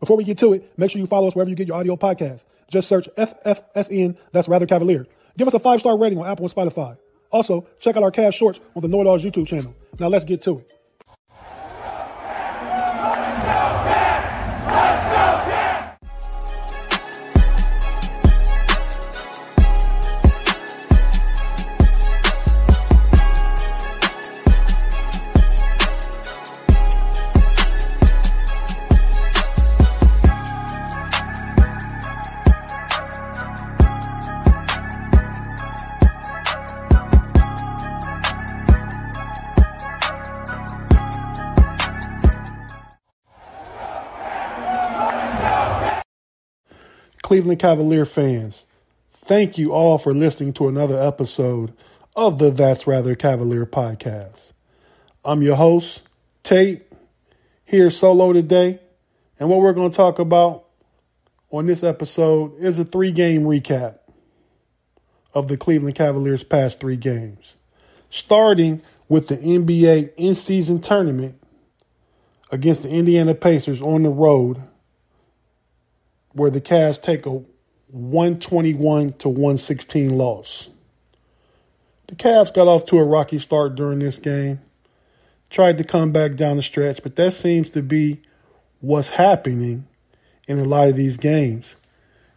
[0.00, 1.96] Before we get to it, make sure you follow us wherever you get your audio
[1.96, 2.44] podcasts.
[2.70, 5.06] Just search FFSN, that's Rather Cavalier.
[5.38, 6.96] Give us a five star rating on Apple and Spotify.
[7.30, 9.74] Also, check out our cast shorts on the Know It All's YouTube channel.
[9.98, 10.75] Now let's get to it.
[47.26, 48.66] Cleveland Cavalier fans,
[49.10, 51.72] thank you all for listening to another episode
[52.14, 54.52] of the That's Rather Cavalier podcast.
[55.24, 56.04] I'm your host,
[56.44, 56.86] Tate,
[57.64, 58.78] here solo today.
[59.40, 60.66] And what we're going to talk about
[61.50, 63.98] on this episode is a three game recap
[65.34, 67.56] of the Cleveland Cavaliers' past three games,
[68.08, 71.42] starting with the NBA in season tournament
[72.52, 74.62] against the Indiana Pacers on the road
[76.36, 77.30] where the Cavs take a
[77.88, 80.68] 121 to 116 loss.
[82.08, 84.60] The Cavs got off to a rocky start during this game,
[85.48, 88.20] tried to come back down the stretch, but that seems to be
[88.80, 89.86] what's happening
[90.46, 91.76] in a lot of these games.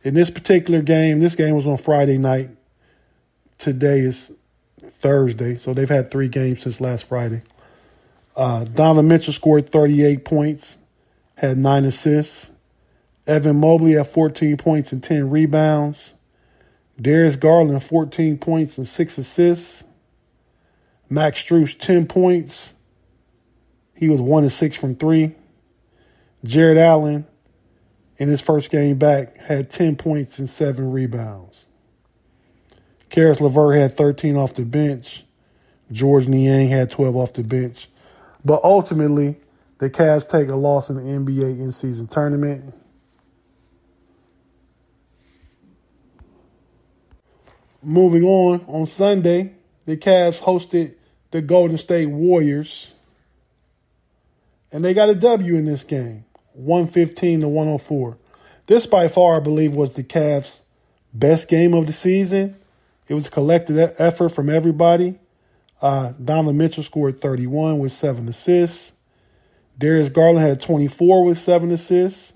[0.02, 2.52] In this particular game, this game was on Friday night.
[3.58, 4.32] Today is
[4.80, 7.42] Thursday, so they've had three games since last Friday.
[8.34, 10.78] Uh, Donovan Mitchell scored 38 points,
[11.36, 12.52] had nine assists.
[13.30, 16.16] Evan Mobley at 14 points and 10 rebounds.
[17.00, 19.84] Darius Garland, 14 points and 6 assists.
[21.10, 22.74] Max Strus, 10 points.
[23.96, 25.36] He was 1 and 6 from 3.
[26.44, 27.28] Jarrett Allen,
[28.18, 31.68] in his first game back, had 10 points and 7 rebounds.
[33.10, 35.24] Caris LeVert had 13 off the bench.
[35.92, 37.90] George Niang had 12 off the bench.
[38.44, 39.38] But ultimately,
[39.78, 42.74] the Cavs take a loss in the NBA in season tournament.
[47.82, 49.54] Moving on, on Sunday,
[49.86, 50.96] the Cavs hosted
[51.32, 52.92] the Golden State Warriors.
[54.72, 58.18] And they got a W in this game, 115 to 104.
[58.68, 60.60] This by far, I believe, was the Cavs'
[61.14, 62.56] best game of the season.
[63.08, 65.18] It was a collective effort from everybody.
[65.82, 68.92] Uh, Donovan Mitchell scored 31 with seven assists.
[69.78, 72.34] Darius Garland had 24 with seven assists.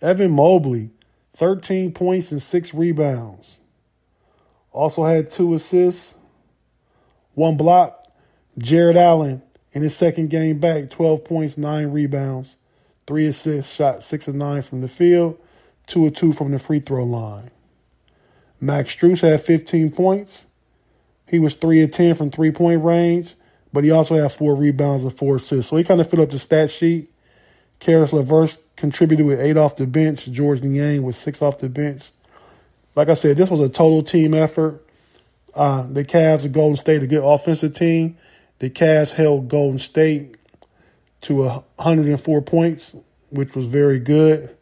[0.00, 0.90] Evan Mobley,
[1.34, 3.59] 13 points and six rebounds.
[4.72, 6.14] Also had two assists,
[7.34, 7.96] one block.
[8.58, 9.42] Jarrett Allen
[9.72, 12.56] in his second game back, 12 points, nine rebounds,
[13.06, 15.38] three assists, shot six of nine from the field,
[15.86, 17.50] two of two from the free throw line.
[18.60, 20.44] Max Strus had 15 points.
[21.26, 23.34] He was three of 10 from three point range,
[23.72, 25.70] but he also had four rebounds and four assists.
[25.70, 27.10] So he kind of filled up the stat sheet.
[27.78, 30.26] Caris LeVert contributed with eight off the bench.
[30.26, 32.10] George Niang with six off the bench.
[32.94, 34.84] Like I said, this was a total team effort.
[35.54, 38.16] Uh, the Cavs and Golden State, a good offensive team.
[38.58, 40.36] The Cavs held Golden State
[41.22, 42.94] to 104 points,
[43.30, 44.56] which was very good.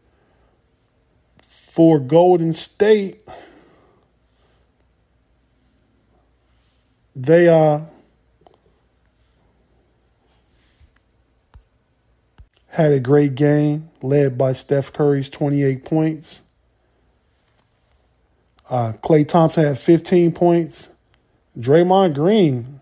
[1.43, 3.27] For Golden State,
[7.15, 7.81] they uh,
[12.69, 16.43] had a great game led by Steph Curry's 28 points.
[18.69, 20.91] Uh, Klay Thompson had 15 points.
[21.59, 22.81] Draymond Green,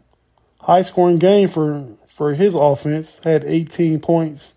[0.60, 4.54] high scoring game for, for his offense, had 18 points.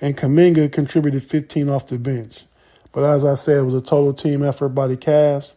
[0.00, 2.44] And Kuminga contributed 15 off the bench.
[2.92, 5.54] But as I said, it was a total team effort by the Cavs.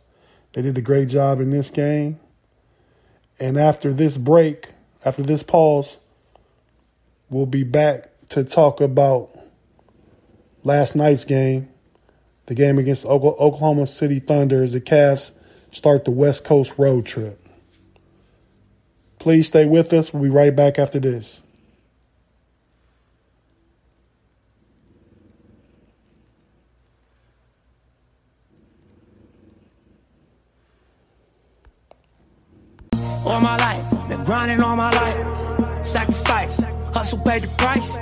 [0.52, 2.20] They did a great job in this game.
[3.40, 4.68] And after this break,
[5.06, 5.98] after this pause,
[7.30, 9.32] we'll be back to talk about
[10.64, 11.70] last night's game
[12.46, 15.32] the game against Oklahoma City Thunder as the Cavs
[15.72, 17.40] start the West Coast road trip.
[19.20, 20.14] Please stay with us.
[20.14, 21.42] We'll be right back after this.
[33.26, 35.88] All my life, been grinding all my life.
[35.88, 36.60] Sacrifice,
[36.94, 37.98] hustle, pay the price.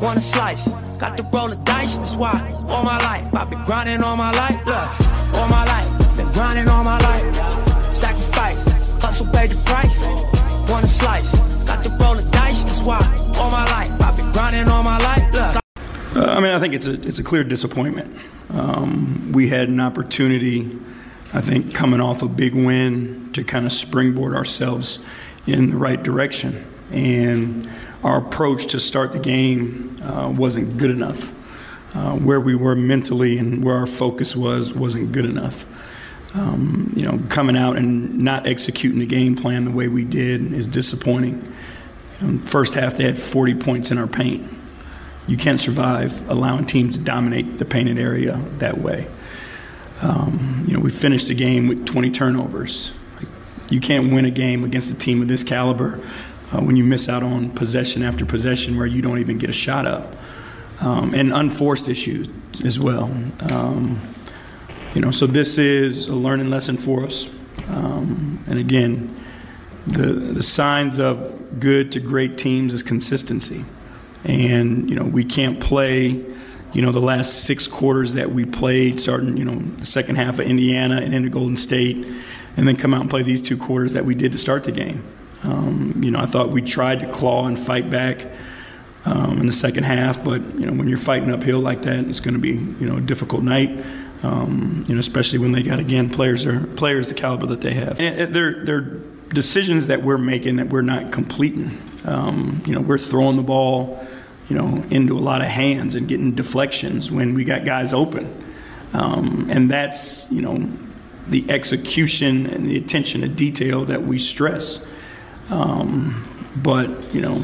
[0.00, 0.68] Want a slice
[0.98, 2.32] Got to roll the dice, that's why
[2.68, 4.56] all my life I've been grinding all my life.
[4.64, 7.94] Look, all my life, been grinding all my life.
[7.94, 10.04] Sacrifice, hustle, pay the price.
[10.70, 12.98] Want a slice, got to roll the dice, that's why
[13.38, 15.34] all my life I've been grinding all my life.
[15.34, 15.62] Look.
[16.16, 18.16] Uh, I mean, I think it's a it's a clear disappointment.
[18.50, 20.70] Um, we had an opportunity,
[21.32, 25.00] I think, coming off a big win to kind of springboard ourselves
[25.46, 27.68] in the right direction, and
[28.02, 31.32] our approach to start the game uh, wasn't good enough.
[31.94, 35.64] Uh, where we were mentally and where our focus was wasn't good enough.
[36.34, 40.52] Um, you know, coming out and not executing the game plan the way we did
[40.52, 41.54] is disappointing.
[42.20, 44.52] Um, first half, they had 40 points in our paint.
[45.28, 49.06] You can't survive allowing teams to dominate the painted area that way.
[50.02, 52.92] Um, you know, we finished the game with 20 turnovers.
[53.16, 53.28] Like,
[53.70, 56.00] you can't win a game against a team of this caliber
[56.54, 59.54] uh, when you miss out on possession after possession where you don't even get a
[59.54, 60.16] shot up.
[60.80, 62.28] Um, and unforced issues
[62.64, 63.04] as well.
[63.48, 64.00] Um,
[64.92, 67.30] you know, so this is a learning lesson for us.
[67.68, 69.24] Um, and again,
[69.86, 73.64] the the signs of good to great teams is consistency,
[74.24, 76.24] and you know we can't play.
[76.72, 80.40] You know the last six quarters that we played, starting you know the second half
[80.40, 82.04] of Indiana and into Golden State,
[82.56, 84.72] and then come out and play these two quarters that we did to start the
[84.72, 85.04] game.
[85.44, 88.26] Um, you know I thought we tried to claw and fight back
[89.04, 92.20] um, in the second half, but you know when you're fighting uphill like that, it's
[92.20, 93.84] going to be you know a difficult night.
[94.22, 97.74] Um, you know, especially when they got again players are players the caliber that they
[97.74, 98.00] have.
[98.00, 98.80] And they're they're
[99.28, 101.78] decisions that we're making that we're not completing.
[102.04, 104.06] Um, you know, we're throwing the ball,
[104.48, 108.44] you know, into a lot of hands and getting deflections when we got guys open,
[108.94, 110.70] um, and that's you know
[111.28, 114.84] the execution and the attention to detail that we stress.
[115.50, 117.42] Um, but you know,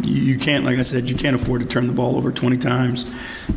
[0.00, 3.04] you can't, like I said, you can't afford to turn the ball over 20 times.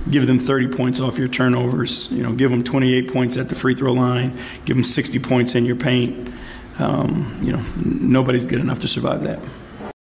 [0.09, 2.09] Give them 30 points off your turnovers.
[2.11, 4.37] You know, give them 28 points at the free throw line.
[4.65, 6.33] Give them 60 points in your paint.
[6.79, 9.39] Um, you know, nobody's good enough to survive that.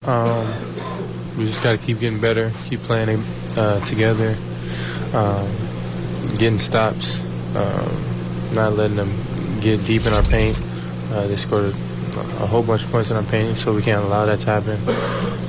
[0.03, 0.47] Um,
[1.37, 3.25] we just got to keep getting better, keep playing
[3.57, 4.37] uh, together,
[5.13, 5.51] um,
[6.39, 7.23] getting stops,
[7.55, 10.65] um, not letting them get deep in our paint.
[11.11, 11.75] Uh, they scored
[12.17, 14.81] a, whole bunch of points in our paint, so we can't allow that to happen.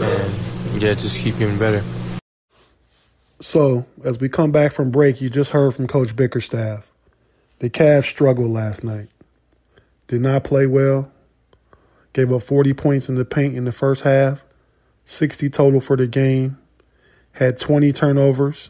[0.02, 1.84] And yeah, just keep getting better.
[3.40, 6.86] So, as we come back from break, you just heard from Coach Bickerstaff.
[7.60, 9.10] The Cavs struggled last night.
[10.08, 11.12] Did not play well.
[12.14, 14.44] Gave up 40 points in the paint in the first half,
[15.06, 16.58] 60 total for the game.
[17.34, 18.70] Had 20 turnovers.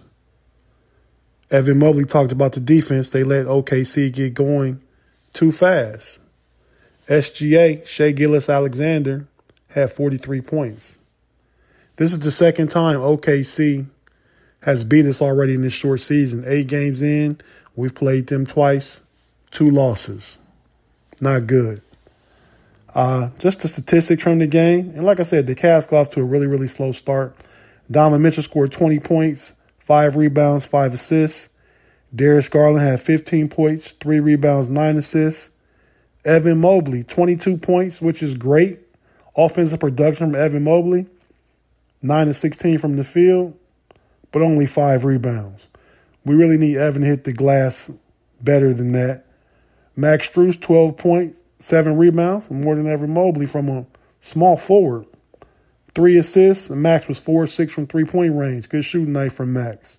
[1.50, 3.10] Evan Mobley talked about the defense.
[3.10, 4.82] They let OKC get going
[5.34, 6.20] too fast.
[7.08, 9.28] SGA, Shai Gilgeous-Alexander,
[9.70, 11.00] had 43 points.
[11.96, 13.88] This is the second time OKC
[14.62, 16.44] has beat us already in this short season.
[16.46, 17.40] Eight games in,
[17.76, 19.02] we've played them twice,
[19.52, 20.40] two losses.
[21.22, 21.82] Not good.
[22.94, 24.92] Uh, just the statistics from the game.
[24.96, 27.36] And like I said, the Cavs got off to a really, really slow start.
[27.90, 31.50] Donovan Mitchell scored 20 points, five rebounds, five assists.
[32.14, 35.52] Darius Garland had 15 points, three rebounds, nine assists.
[36.26, 38.80] Evan Mobley, 22 points, which is great.
[39.36, 41.08] Offensive production from Evan Mobley.
[42.02, 43.58] 9 to 16 from the field,
[44.32, 45.68] but only five rebounds.
[46.26, 47.92] We really need Evan to hit the glass
[48.42, 49.26] better than that.
[49.96, 53.86] Max Strus, 12 points, seven rebounds, more than Evan Mobley from a
[54.22, 55.08] small forward.
[55.96, 58.70] Three assists, and Max was 4 6 from three point range.
[58.70, 59.98] Good shooting night from Max.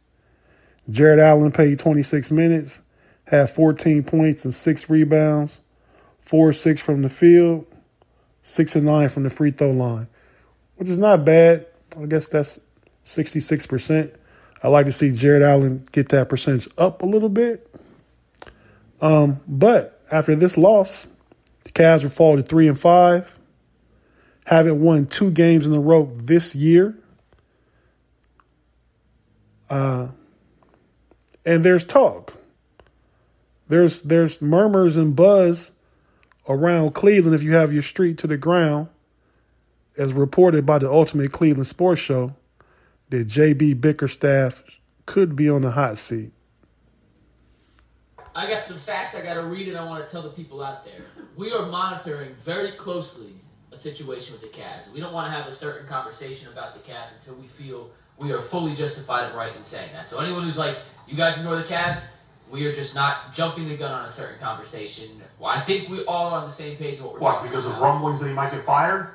[0.88, 2.80] Jarrett Allen played 26 minutes,
[3.24, 5.60] had 14 points and six rebounds,
[6.28, 7.64] 4 6 from the field,
[8.42, 10.08] 6 and 9 from the free throw line,
[10.76, 11.64] which is not bad.
[11.98, 12.60] I guess that's
[13.06, 14.14] 66%.
[14.62, 17.74] I like to see Jarrett Allen get that percentage up a little bit.
[19.00, 21.08] Um, but after this loss,
[21.64, 23.38] the Cavs are falling to three and five.
[24.44, 26.94] Haven't won two games in a row this year.
[29.70, 30.08] Uh,
[31.46, 32.34] and there's talk.
[33.68, 35.72] There's there's murmurs and buzz
[36.48, 38.88] around Cleveland if you have your street to the ground
[39.96, 42.34] as reported by the Ultimate Cleveland Sports Show,
[43.10, 44.62] that JB Bickerstaff
[45.06, 46.30] could be on the hot seat.
[48.34, 50.62] I got some facts I got to read, and I want to tell the people
[50.62, 51.02] out there.
[51.36, 53.32] We are monitoring very closely
[53.72, 54.90] a situation with the Cavs.
[54.92, 58.32] We don't want to have a certain conversation about the Cavs until we feel we
[58.32, 60.06] are fully justified and right in saying that.
[60.06, 60.76] So anyone who's like,
[61.06, 62.04] you guys ignore the Cavs,
[62.50, 65.20] we are just not jumping the gun on a certain conversation.
[65.38, 67.00] Well, I think we all are on the same page.
[67.00, 69.10] What we're what because of rumblings that he might get fired?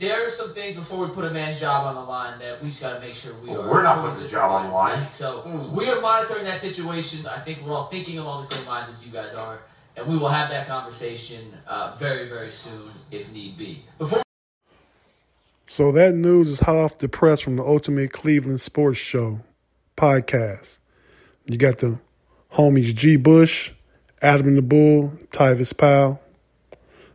[0.00, 2.70] there are some things before we put a man's job on the line that we
[2.70, 3.68] just got to make sure we well, are.
[3.68, 5.10] We're not putting the job on the line.
[5.10, 5.72] So mm.
[5.72, 7.26] we are monitoring that situation.
[7.26, 9.60] I think we're all thinking along the same lines as you guys are,
[9.96, 13.84] and we will have that conversation uh, very, very soon if need be.
[13.98, 14.22] Before.
[15.66, 19.40] So that news is hot off the press from the Ultimate Cleveland Sports Show
[19.96, 20.78] podcast.
[21.44, 22.00] You got the
[22.54, 23.16] homies G.
[23.16, 23.72] Bush,
[24.22, 26.20] Adam and the Bull, Tyvis Powell.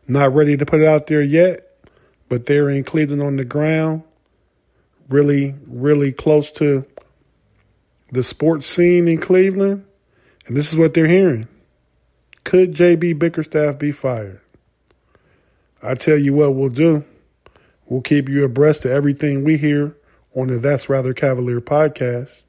[0.07, 1.77] Not ready to put it out there yet,
[2.29, 4.03] but they're in Cleveland on the ground,
[5.09, 6.85] really, really close to
[8.11, 9.85] the sports scene in Cleveland.
[10.47, 11.47] And this is what they're hearing.
[12.43, 14.39] Could JB Bickerstaff be fired?
[15.81, 17.03] I tell you what we'll do.
[17.87, 19.95] We'll keep you abreast of everything we hear
[20.35, 22.43] on the That's Rather Cavalier podcast.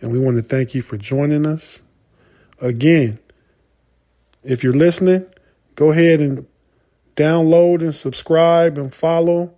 [0.00, 1.82] And we want to thank you for joining us.
[2.60, 3.18] Again,
[4.42, 5.26] if you're listening,
[5.74, 6.46] go ahead and
[7.16, 9.52] download and subscribe and follow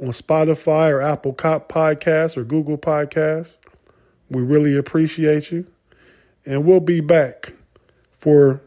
[0.00, 3.58] on Spotify or Apple Cop Podcasts or Google Podcasts.
[4.30, 5.66] We really appreciate you.
[6.44, 7.52] And we'll be back
[8.18, 8.60] for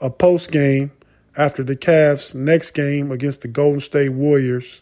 [0.00, 0.90] a post game
[1.36, 4.80] after the Cavs' next game against the Golden State Warriors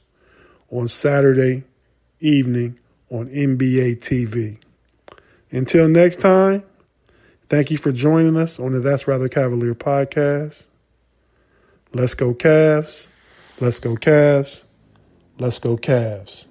[0.71, 1.65] on Saturday
[2.21, 2.79] evening
[3.11, 4.59] on NBA TV.
[5.51, 6.63] Until next time,
[7.53, 10.65] thank you for joining us on the That's Rather Cavalier podcast.
[11.93, 13.09] Let's go Cavs.
[13.61, 14.65] Let's go Cavs.
[15.39, 16.47] Let's go Cavs.